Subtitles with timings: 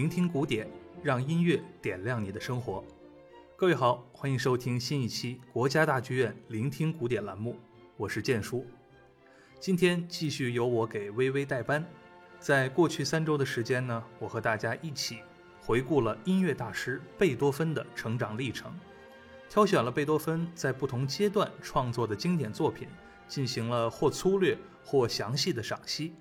[0.00, 0.66] 聆听古典，
[1.02, 2.82] 让音乐点亮你的生活。
[3.54, 7.54] 各位好，欢迎收听新一期国家大剧院聆听古典栏目，
[7.98, 8.66] 我是建叔。
[9.58, 11.84] 今天继续由我给微微代班。
[12.38, 15.18] 在过去三周的时间呢，我和大家一起
[15.60, 18.72] 回顾了音乐大师贝多芬的成长历程，
[19.50, 22.88] 挑选了贝多芬在不同阶段创作的经典作品，
[23.28, 26.14] 进行了或粗略或详细的赏析。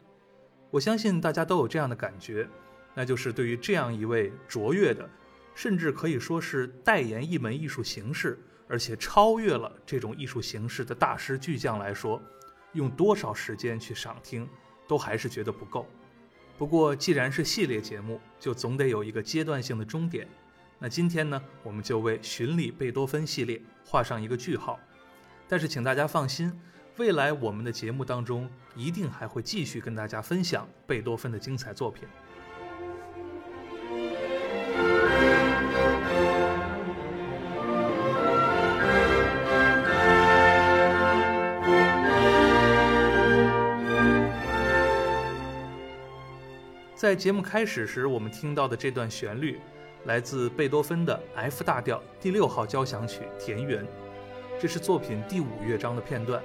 [0.70, 2.45] 我相信大家都有这样的感觉。
[2.93, 5.09] 那就是对于这样一位卓越的，
[5.55, 12.21] 甚至可以说是代言一门艺术形式，而且超越了这种艺术形式的大师巨匠来说，
[12.73, 14.48] 用多少时间去赏听，
[14.88, 15.88] 都还是觉得不够。
[16.57, 20.27] 不过既然是系列节目，就总得有一个阶段性的终点。
[20.77, 24.79] 那今天呢，我们就为巡礼贝多芬系列画上一个句号。
[25.48, 26.51] 但是请大家放心，
[26.98, 32.07] 未来我们的节目当中一定还会继续跟大家分享贝多芬的精彩作品。
[46.99, 49.57] 在节目开始时，我们听到的这段旋律，
[50.03, 53.85] 来自贝多芬的 F 大调第六号交响曲《田园》，
[54.59, 56.43] 这是作品第五乐章的片段，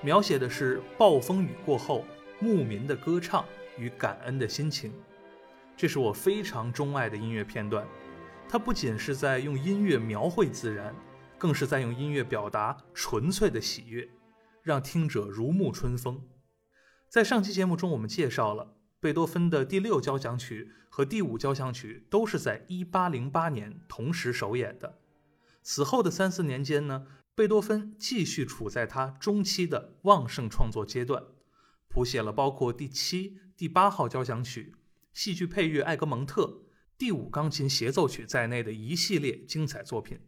[0.00, 2.04] 描写的是暴风雨过后
[2.38, 3.44] 牧民的歌唱
[3.76, 4.94] 与感恩的心情。
[5.76, 7.84] 这是我非常钟爱的音乐片段，
[8.48, 10.94] 它不仅是在用音乐描绘自然，
[11.36, 14.08] 更是在用音乐表达纯粹的喜悦，
[14.62, 16.22] 让听者如沐春风。
[17.08, 18.76] 在上期节目中，我们介绍了。
[19.02, 25.00] 贝多芬的第六交响曲和第五交响曲都是在1808年同时首演的。
[25.60, 31.20] 此后的三四年间呢，贝多芬继续处在他中期的旺盛创作阶段，
[31.88, 34.76] 谱写了包括第七、第八号交响曲、
[35.12, 36.44] 戏剧配乐《艾格蒙特》、
[36.96, 40.20] 第五钢琴协奏曲在内的一系列精彩作品。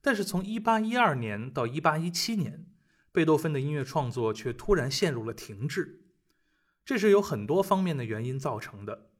[0.00, 2.66] 但是从1812年到1817年，
[3.10, 6.01] 贝多芬的音乐创作却突然陷入了停滞。
[6.84, 9.10] 这是有很多方面的原因造成的。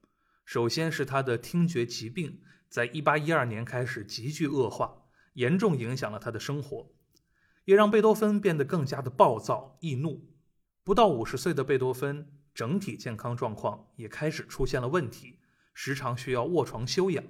[0.45, 6.93] 首先是他的听觉疾病，在一八一二年开始急剧恶化，严重影响了他的生活，
[7.65, 10.29] 也让贝多芬变得更加的暴躁易怒。
[10.83, 15.39] 不到五十岁的贝多芬，整体健康状况也开始出现了问题，
[15.73, 17.25] 时常需要卧床休养。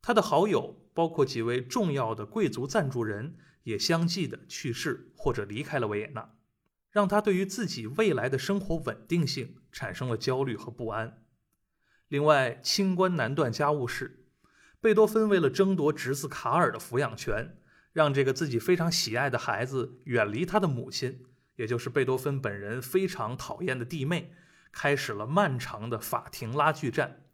[0.00, 6.37] 他的好友，包括几位重要的贵族赞助人，也相继的去世或者离开了维也纳。
[6.90, 11.22] 让他对于自己未来的生活稳定性产生了焦虑和不安。
[12.08, 14.26] 另外，清官难断家务事，
[14.80, 17.58] 贝多芬为了争夺侄子卡尔的抚养权，
[17.92, 24.32] 让这个自己非常喜爱的孩子远离他的母亲，也就是贝多芬本人非常讨厌的弟妹，
[24.72, 27.24] 开始了漫长的法庭拉锯战。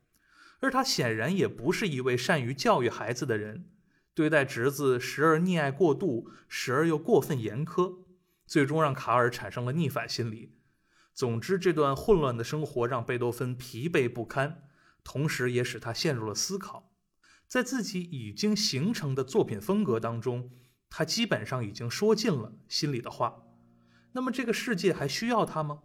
[0.61, 3.71] 而他显然也不是一位善于教育孩子的人，
[4.15, 8.04] 对待侄子时而溺爱过度，时而又过分严苛。
[8.47, 10.57] 最终让卡尔产生了逆反心理。
[11.13, 14.63] 总之，这段混乱的生活让贝多芬疲惫不堪，
[15.05, 16.93] 同时也使他陷入了思考。
[17.47, 20.51] 在自己已经形成的作品风格当中，
[20.91, 23.43] 他基本上已经说尽了心里的话。
[24.13, 25.83] 那么，这个世界还需要他吗？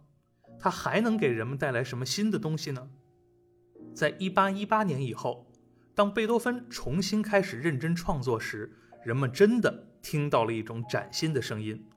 [0.58, 2.90] 他还能给人们带来什么新的东西呢？
[3.94, 5.52] 在一八一八年以后，
[5.94, 11.88] 当贝多芬重新开始认真创作时，人们真的听到了一种崭新的声音。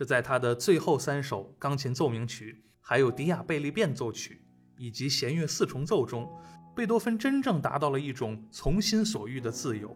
[0.00, 4.40] 这在他的最后三首钢琴奏鸣曲，还有迪亚贝利变奏曲
[4.78, 6.26] 以及弦乐四重奏中，
[6.74, 9.94] 贝多芬真正达到了一种从心所欲的自由。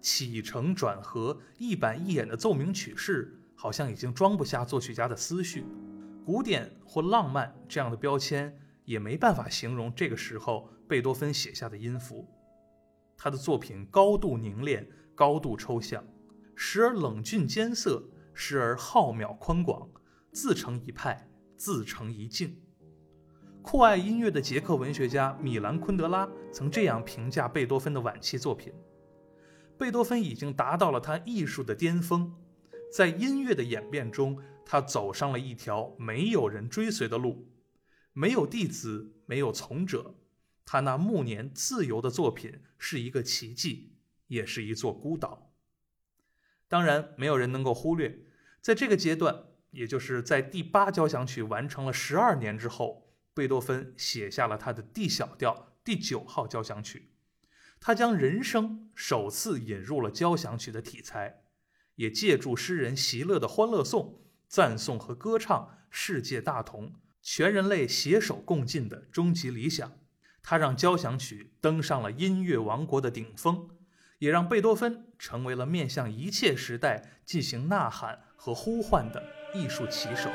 [0.00, 5.64] 起承转合、一板一眼的奏鸣曲式，好像已经装不下作曲家的思绪。
[6.24, 12.28] 古典或浪漫这样的标签，也没办法形容这个时候贝多芬写下的音符。
[13.16, 16.04] 他的作品高度凝练，高度抽象，
[16.54, 18.08] 时而冷峻艰涩。
[18.34, 19.90] 时而浩渺宽广，
[20.32, 22.60] 自成一派，自成一境。
[23.62, 28.72] 酷爱音乐的捷克文学家米兰昆德拉曾这样评价贝多芬的晚期作品：
[29.78, 32.34] 贝多芬已经达到了他艺术的巅峰，
[32.92, 37.52] 在音乐的演变中，他走上了一条没有人追随的路，
[38.12, 40.16] 没有弟子，没有从者。
[40.64, 43.92] 他那暮年自由的作品是一个奇迹，
[44.26, 45.51] 也是一座孤岛。
[46.72, 48.20] 当然，没有人能够忽略，
[48.62, 57.10] 在这个阶段，也就是在第八交响曲完成了十二年之后，贝多芬写下了他的 D 小调第九号交响曲。
[57.78, 61.42] 他将人声首次引入了交响曲的题材，
[61.96, 69.92] 也借助诗人席勒的《欢乐颂》，赞颂和歌唱世界大同、全人类携手共进的终极理想。
[70.42, 73.68] 他让交响曲登上了音乐王国的顶峰，
[74.22, 79.20] 也让贝多芬成为了面向一切时代进行呐喊和呼唤的
[79.52, 80.30] 艺术旗手。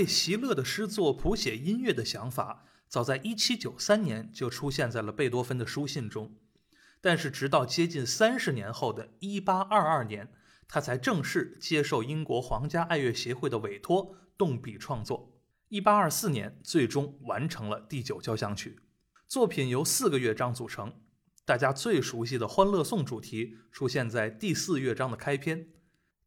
[0.00, 6.34] 为席勒的诗作谱写音乐的想法，早在1793年就出现在了贝多芬的书信中。
[7.02, 10.32] 但是，直到接近三十年后的1822年，
[10.66, 15.38] 他才正式接受英国皇家爱乐协会的委托，动笔创作。
[15.68, 18.80] 1824年，最终完成了第九交响曲。
[19.28, 20.94] 作品由四个乐章组成，
[21.44, 25.68] 大家最熟悉的《欢乐颂》主题出现在第四乐章的开篇，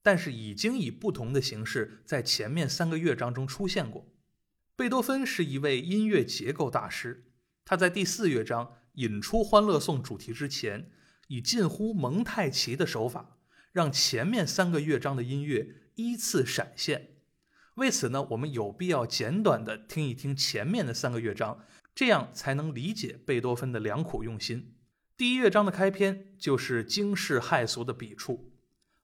[0.03, 4.05] 但是已经以不同的形式在前面三个乐章中出现过。
[4.75, 7.25] 贝多芬是一位音乐结构大师，
[7.65, 8.73] 他在第四乐章。
[8.97, 10.91] 引出《欢乐颂》主题之前，
[11.27, 13.39] 以近乎蒙太奇的手法，
[13.71, 17.15] 让前面三个乐章的音乐依次闪现。
[17.73, 21.65] 为此呢，我们有必要简短的听一听前面的三个乐章，
[21.95, 24.75] 这样才能理解贝多芬的良苦用心。
[25.17, 28.52] 第一乐章的开篇就是惊世骇俗的笔触，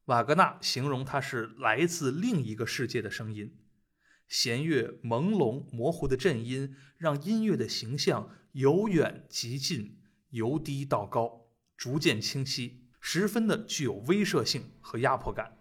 [0.09, 3.55] 瓦格纳形容它是来自另一个世界的声音。
[4.27, 9.99] 弦乐朦胧模糊的震音，让音乐的形象由远及近，
[10.31, 11.45] 由低到高，
[11.77, 15.58] 逐渐清晰，十分的具有威慑性和压迫感。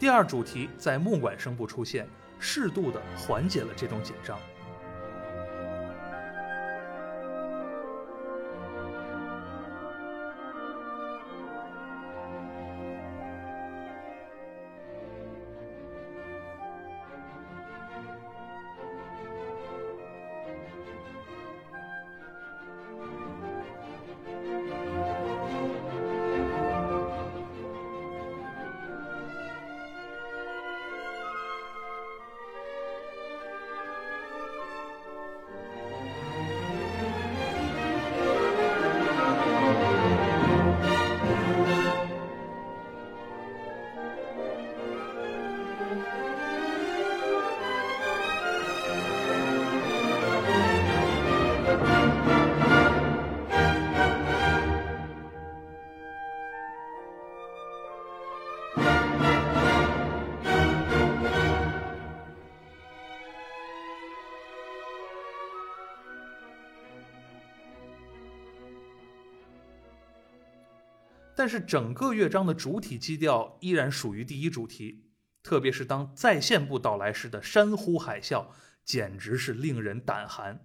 [0.00, 4.40] 第二主题在木管声部出现，适度的缓解了这种紧张。
[71.40, 75.06] 但是整个乐章的主体基调依然属于第一主题，
[75.42, 78.44] 特别是当再现部到来时的山呼海啸，
[78.84, 80.60] 简直是令人胆寒。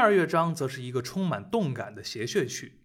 [0.00, 2.80] 二乐章则是一个充满动感的谐谑曲，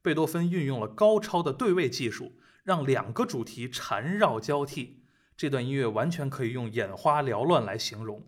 [0.00, 5.02] 贝多芬运用了高超的对位技术，让两个主题缠绕交替。
[5.36, 8.26] 这段音乐完全可以用眼花缭乱来形容。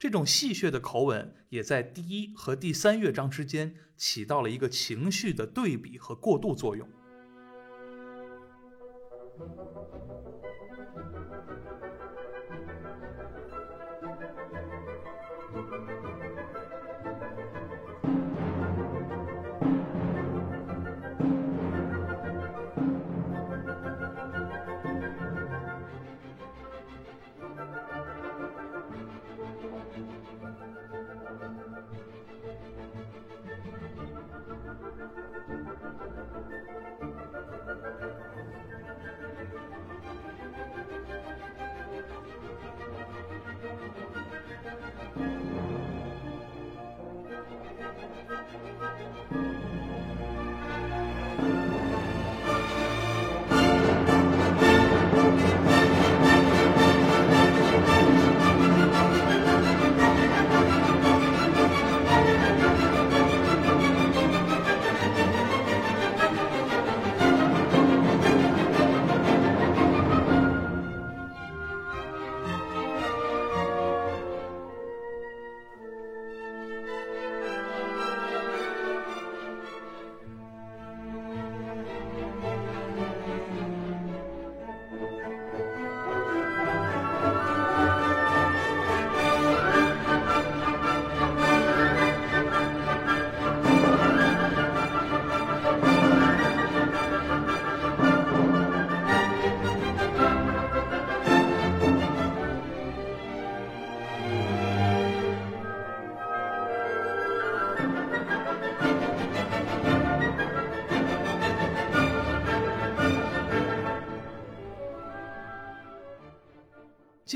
[0.00, 6.88] 这种戏谑的口吻也在第一和第三乐章之间起到了一个情绪的对比和过渡作用。
[47.80, 47.98] Thank
[49.32, 50.49] you.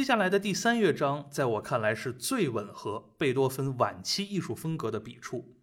[0.05, 5.57] 接下来的第三乐章，在我看来是最吻合贝多芬晚期艺术风格的笔触。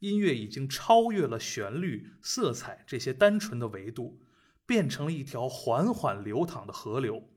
[0.00, 4.20] 音乐已经超越了旋律、色彩这些单纯的维度，
[4.66, 7.30] 变成了一条缓缓流淌的河流，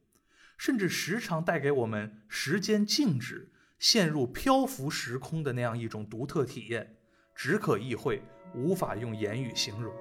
[0.57, 6.97] 甚至时常带给我们时间静止、陷入漂浮时空的那样一种独特体验，
[7.33, 8.21] 只可意会，
[8.53, 9.93] 无法用言语形容。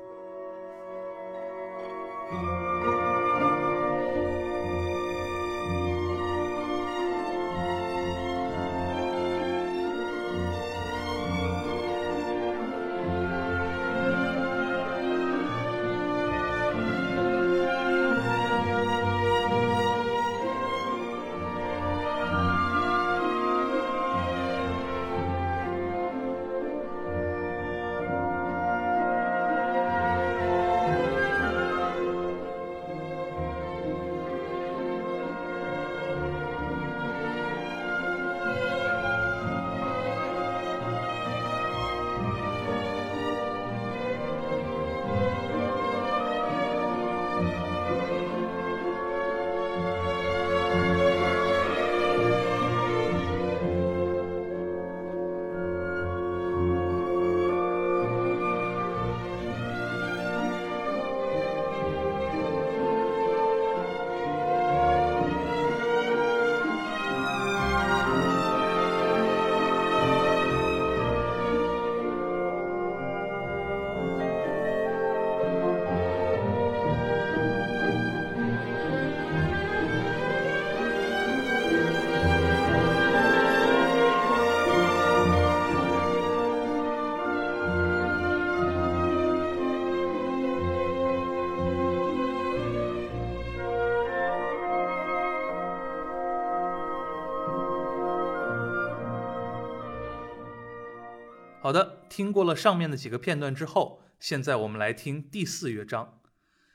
[102.10, 106.20] 听过了上面的几个片段之后，现在我们来听第四乐章。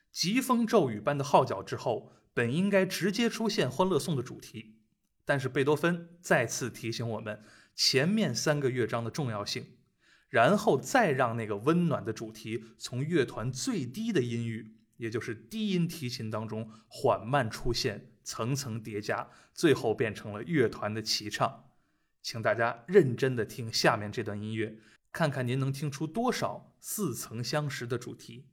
[0.09, 4.77] 疾风骤雨般的号角之后，本应该直接出现《欢乐颂》的主题，
[5.25, 7.43] 但是贝多芬再次提醒我们
[7.75, 9.75] 前面三个乐章的重要性，
[10.29, 21.65] 然后再让那个温暖的主题从乐团最低的音域，也就是低音提琴当中缓慢出现，层层叠加，最后变成了乐团的齐唱。
[22.21, 24.79] 请大家认真的听下面这段音乐，
[25.15, 28.47] 看看您能听出多少似曾相识的主题。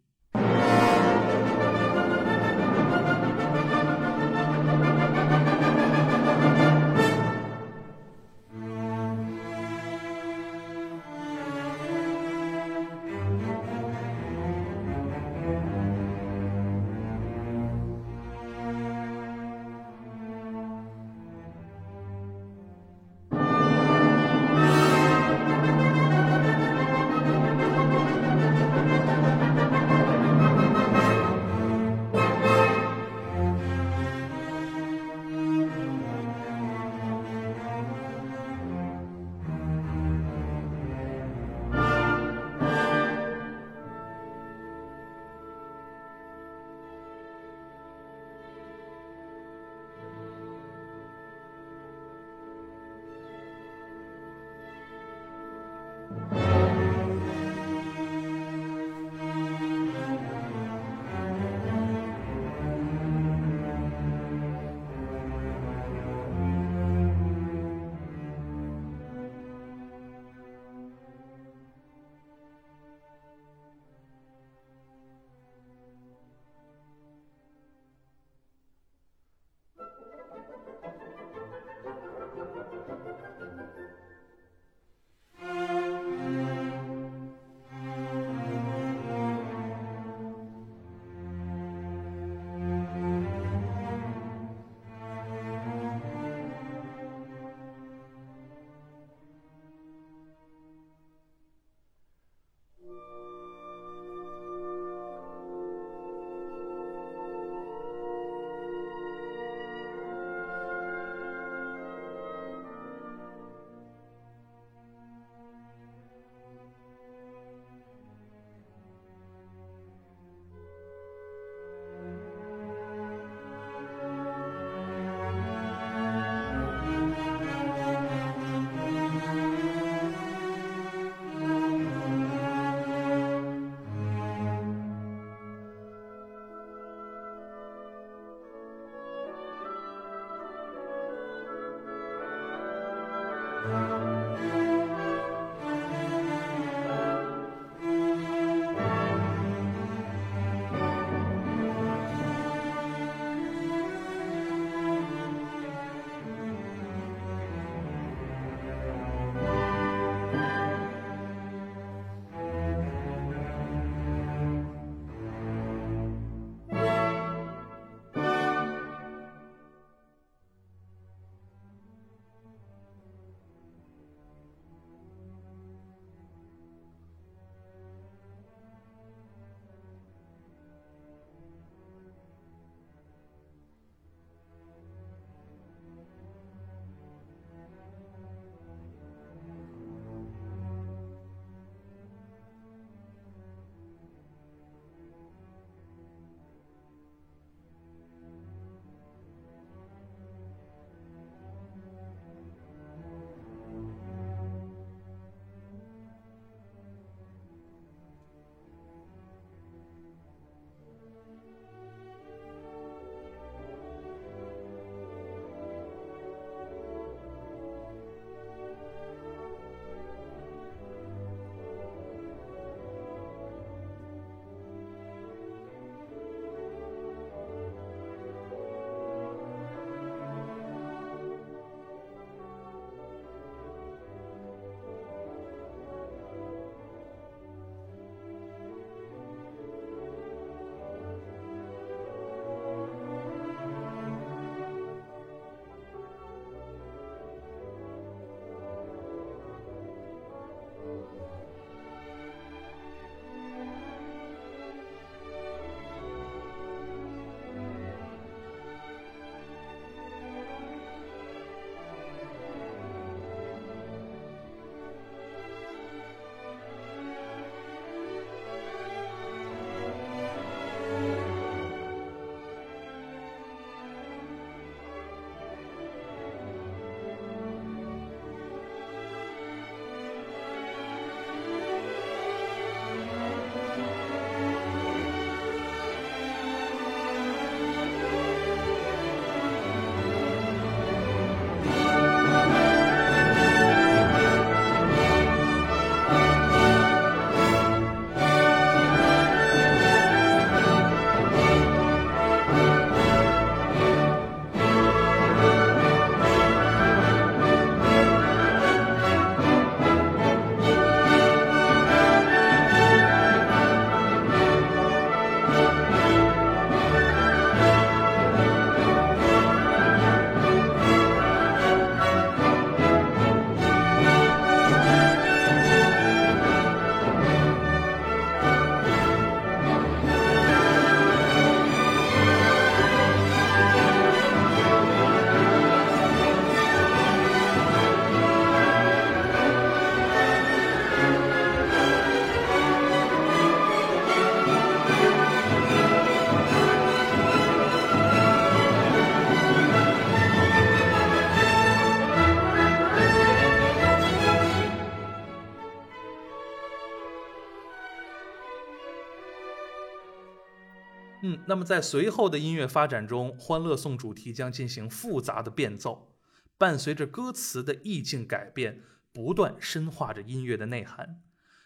[361.52, 366.16] 那么在随后的音乐发展中，《欢乐颂》主题将进行复杂的变奏，
[366.56, 368.80] 伴随着歌词的意境改变，
[369.12, 371.20] 不断深化着音乐的内涵。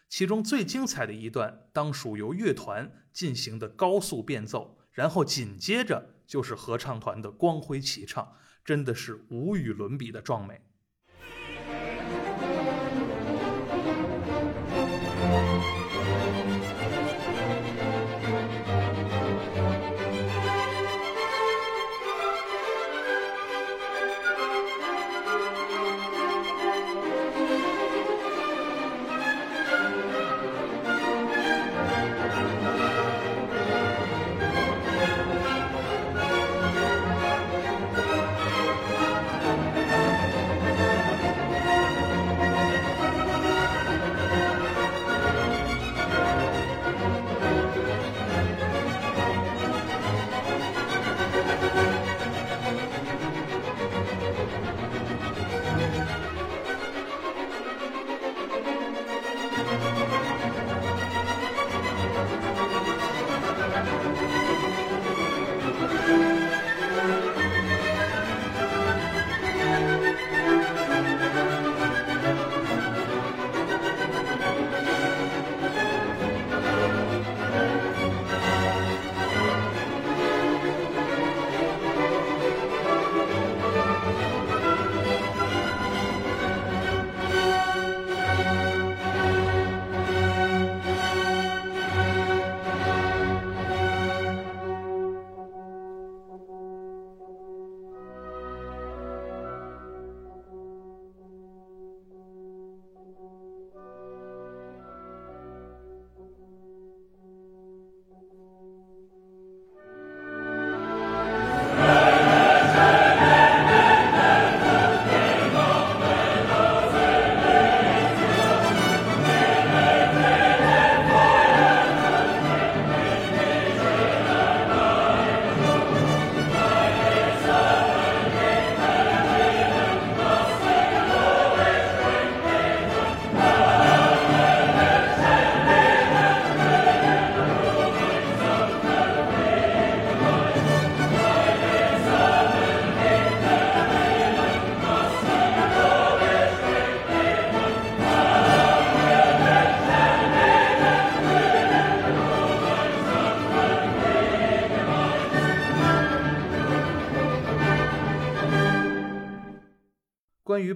[0.09, 8.33] 其中最精彩的一段，当属由乐团进行的高速变奏，然后紧接着就是合唱团的光辉齐唱，
[8.65, 10.66] 真的是无与伦比的壮美。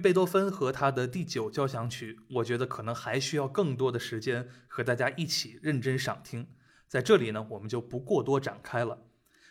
[0.02, 6.48] 贝多芬和他的第九交响曲，我觉得可能还需要更多的时间和大家一起认真赏听。
[6.88, 9.06] 在这里呢，我们就不过多展开了。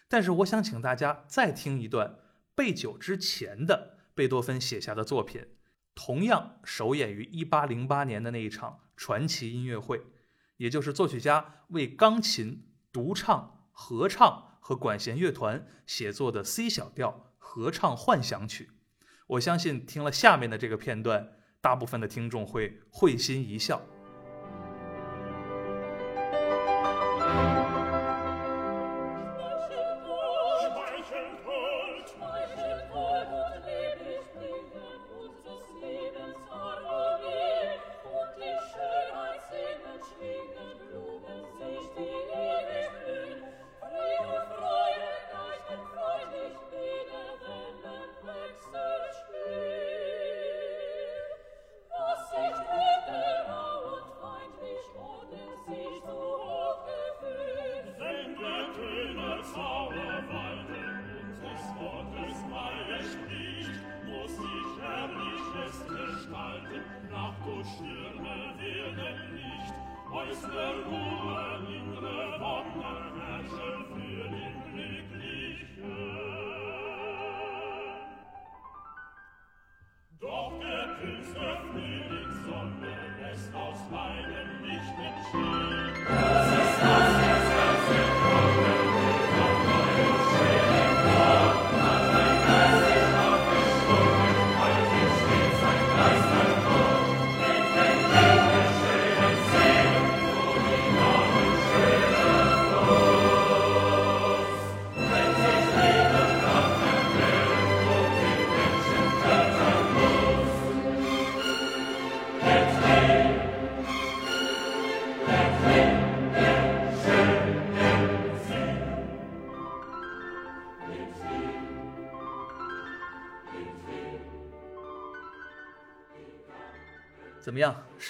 [0.10, 2.20] 但是我想请大家再听一段
[2.54, 5.48] 贝九之前的贝多芬写下的作品，
[5.96, 10.06] 同样首演于1808年的那一场传奇音乐会，
[10.58, 18.70] 也就是作曲家为钢琴、独唱、合唱和管弦乐团写作的 C 小调合唱幻想曲。
[19.32, 21.26] 我相信听了下面的这个片段，
[21.62, 23.82] 大部分的听众会会心一笑。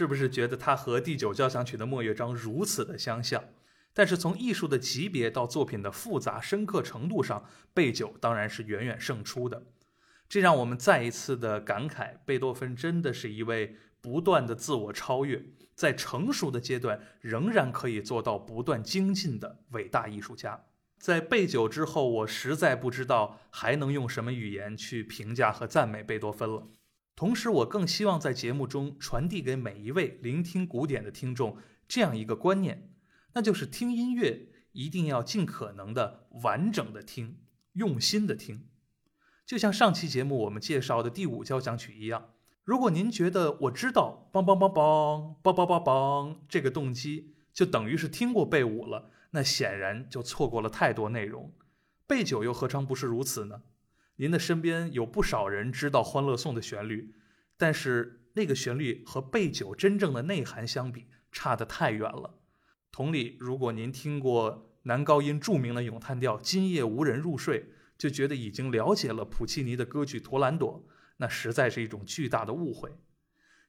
[0.01, 3.43] 是不是觉得它和第九交响曲的末乐章如此的相像？
[3.93, 9.61] 但是从艺术的级别到作品的复杂深刻程度上，贝九当然是远远胜出的。
[10.27, 20.63] 这让我们再一次的感慨，贝多芬真的是一位不断的自我超越，在成熟的阶段仍然可以做到不断精进的伟大艺术家。
[20.97, 26.67] 在贝九之后，我实在不知道还能用什么语言去评价和赞美贝多芬了。
[27.21, 31.55] 同时，我更希望在节目中传递给每一位聆听古典的听众
[31.87, 32.95] 这样一个观念。
[33.33, 37.37] 那就是听音乐一定要尽可能的完整的听，
[37.73, 38.65] 用心的听，
[39.45, 42.31] 就像上期节目我们介绍的第五交响曲一样。
[42.63, 51.53] 如果您觉得我知道梆梆梆梆梆梆梆梆这个动机就等于是听过贝五了，那显然就错过了太多内容。
[52.07, 53.61] 贝九又何尝不是如此呢？
[54.21, 57.15] 您的身边有不少人知道《欢乐颂》的旋律，
[57.57, 62.39] 但是那个旋律和贝九真正的内涵相比，差得太远了。
[62.91, 67.61] 同理，如果您听过男高音著名的咏叹调《今夜无人入睡》，
[67.97, 70.85] 就觉得已经了解了普契尼的歌剧《图兰朵》，
[71.17, 72.91] 那实在是一种巨大的误会。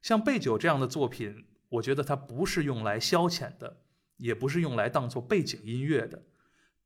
[0.03, 3.81] 像贝九这样的作品，我觉得它不是用来消遣的，
[4.19, 6.27] 也不是用来当做背景音乐的。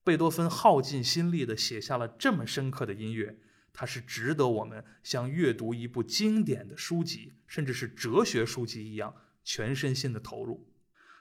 [0.05, 3.41] 贝多芬耗尽心力地写下了这么深刻的音乐，
[3.79, 10.67] 它是值得我们像阅读一部经典的书籍，甚至是哲学书籍一样，全身心的投入。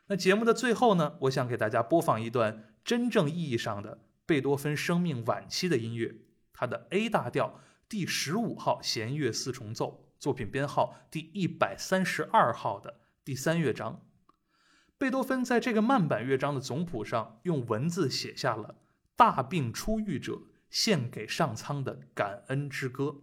[0.08, 6.16] 那节目的最后呢，我想给大家播放一段真正意义上的贝多芬生命晚期的音乐，
[6.54, 14.02] 他的 A 大调第十五号弦乐四重奏，作品编号第一百三十二号的第三乐章。
[14.98, 18.78] 贝多芬在这个慢板乐章的总谱上，用文字写下了
[19.18, 20.40] 大病初愈者
[20.76, 23.22] 献给上苍的感恩之歌。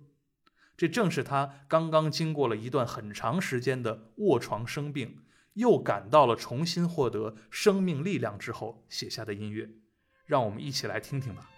[0.75, 5.19] 这正是他刚刚经过了一段很长时间的卧床生病。
[5.55, 9.69] 又感到了重新获得生命力量之后写下的音乐，
[10.25, 11.52] 让我们一起来听听吧。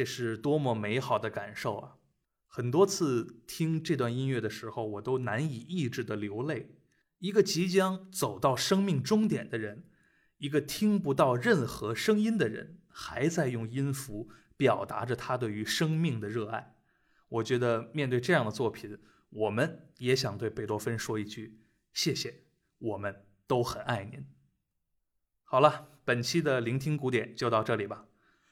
[0.00, 1.96] 这是多么美好的感受啊！
[2.46, 6.74] 很多次听这段音乐的时候，我都难以抑制的流泪。
[7.18, 9.84] 一个即将走到生命终点的人，
[10.38, 16.76] 一个听不到任何声音的人，还在用音符表达着他对于生命的热爱。
[17.28, 21.60] 我觉得面对这样的作品，我们也想对贝多芬说一句：
[21.92, 22.44] 谢谢，
[22.78, 24.24] 我们都很爱您。
[25.44, 28.06] 好了，本期的聆听古典就到这里吧。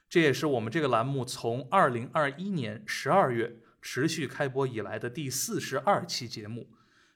[0.08, 6.70] 这也是我们这个栏目从二零二一年十二月持续开播以来的第四十二期节目，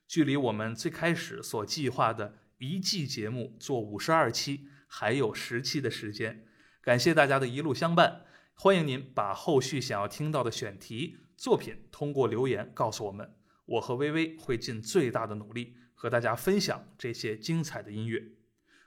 [0.07, 6.45] 距离我们最开始所计划的一季节目做五十二期还有十期的时间。
[6.83, 18.23] 感谢大家的一路相伴，欢迎您把后续想要听到的选题作品通过留言告诉我们，我和微微会尽最大的努力和大家分享这些精彩的音乐。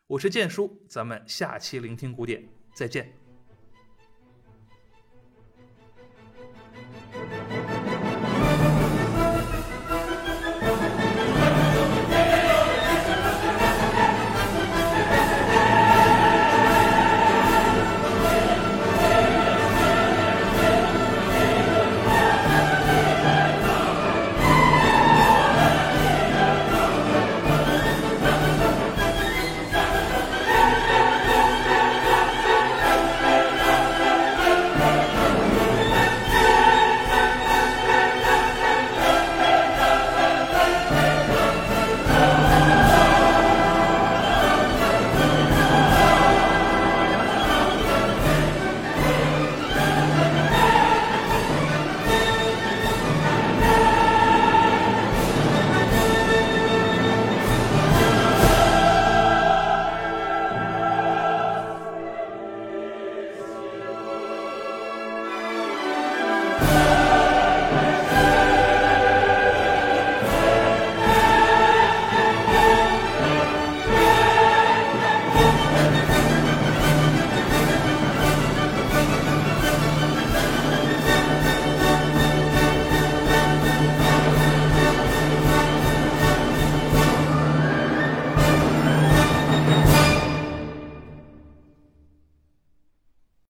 [0.08, 3.25] 我是建叔，咱们下期聆听古典再见。